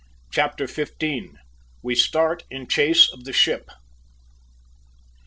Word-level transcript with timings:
CHAPTER 0.31 0.67
FIFTEEN. 0.67 1.37
WE 1.83 1.93
START 1.93 2.43
IN 2.49 2.65
CHASE 2.65 3.11
OF 3.13 3.23
THE 3.23 3.33
SHIP. 3.33 3.69